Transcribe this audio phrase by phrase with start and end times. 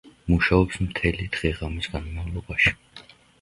[0.29, 2.75] მუშაობს მთელი დღე-ღამის განმავლობაში.